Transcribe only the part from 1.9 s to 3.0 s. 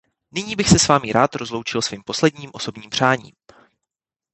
posledním osobním